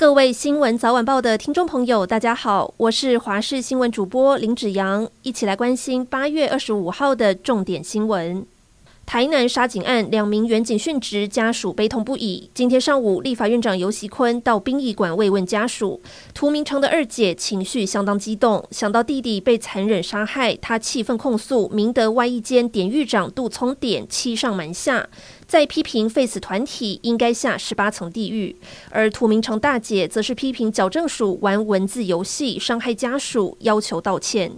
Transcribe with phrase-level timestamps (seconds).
[0.00, 8.46] 各位新闻早晚报的听众朋友，大家好，我是华视新闻主播林子阳，一起来关心八月二十五号的重点新闻。
[9.04, 12.48] 台南杀警案，两名员警殉职，家属悲痛不已。
[12.54, 16.00] 今天上午，立法院长游锡堃到殡仪馆慰问家属。
[16.32, 25.08] 涂明成的二姐情绪相当激动，想到弟弟被残忍杀害，她气愤控诉明德外役间典狱长杜聪典欺上瞒下，
[25.50, 28.54] 在批评废死团体应该下十八层地狱。
[28.88, 34.52] 而涂明成大姐则是批评矫正署玩文字游戏，伤害家属，要求道歉。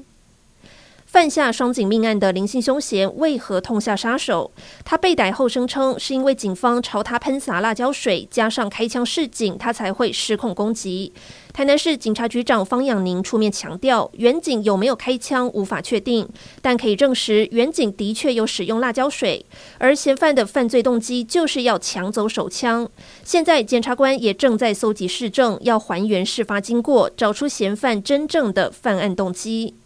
[1.23, 4.51] 犯下双井命案的林姓凶嫌为何痛下杀手？
[4.85, 11.13] 他被逮后声称是因为警方朝他喷洒辣椒水，加上开枪示警，他才会失控攻击。
[11.53, 16.29] 台南市警察局长方养宁出面强调，员警有没有开枪无法确定，
[16.61, 19.47] 但可以证实员警的确有使用辣椒水。
[19.79, 22.91] 而嫌犯的犯罪动机就是要抢走手枪。
[23.23, 29.77] 现在检察官也正在搜集事证，要还原事发经过，找出嫌犯真正的犯案动机。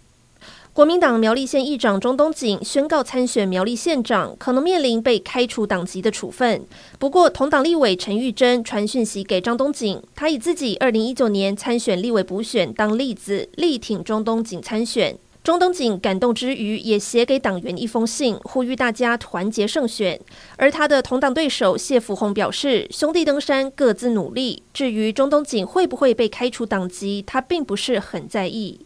[0.76, 6.66] 国民党苗栗县议长钟东锦宣告参选苗栗县长，可能面临被开除党籍的处分。
[6.98, 15.16] 不过，同党立委陈玉珍传讯息给张东锦，他以自己二零一九年参选立委补选当例子，力挺钟东锦参选。
[15.42, 20.20] 钟东锦感动之余，也写给党员一封信，呼吁大家团结胜选。
[20.58, 24.62] 而他的同党对手谢福弘表示，兄弟登山各自努力。
[24.74, 28.80] 至于钟东锦会不会被开除党籍，他并不是很在意。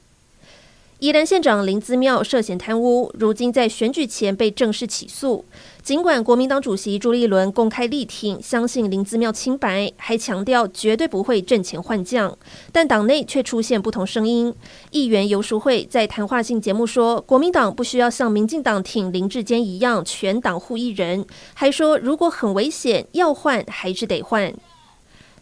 [1.00, 5.42] 宜兰县长林姿妙涉嫌贪污，如今在选举前被正式起诉。
[5.82, 12.36] 尽管国民党主席朱立伦公开力挺，相信林姿妙清白，还强调绝对不会阵前换将，
[12.70, 14.54] 但党内却出现不同声音。
[14.90, 24.52] 议员游淑慧在谈话性节目说，国民党不需要像民进党挺林志坚一样全党护一人，还说如果很危险要换还是得换。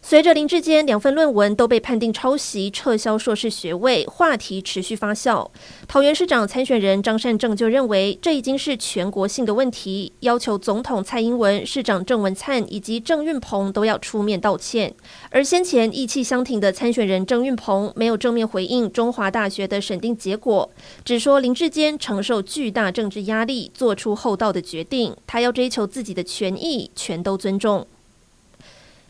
[0.01, 5.47] 随着林志坚两份论文都被判定抄袭，撤销硕士学位，话题持续发酵。
[5.87, 14.91] 桃园市长参选人张善政就认为，这已经是全国性的问题，要求总统蔡英文、市长郑文灿以及郑运鹏都要出面道歉。
[15.29, 20.71] 而先前意气相挺的参选人郑运鹏没有正面回应中华大学的审定结果，
[21.03, 27.85] 只说林志坚承受巨大政治压力，做出厚道的决定，他要追求自己的权益，全都尊重。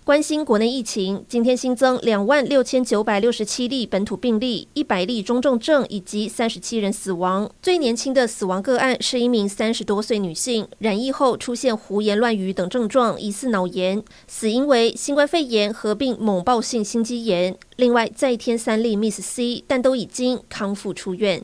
[0.10, 7.48] 关心国内疫情，今天新增两万六千九百六十七例本土病例，一百例中重症以及三十七人死亡。
[7.62, 17.56] 最年轻的死亡个案是一名三十多岁女性，染疫后出现胡言乱语等症状，疑似脑炎，死因为新冠肺炎合并猛暴性心肌炎。
[17.76, 21.44] 另外再添三例 Miss C，但都已经康复出院。